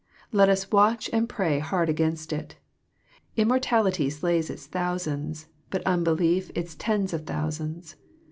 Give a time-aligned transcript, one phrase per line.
[0.31, 2.55] Let us watch and pray hard against it.
[3.37, 7.95] Immortality slays its thousands, but unbelief its tens of thousands.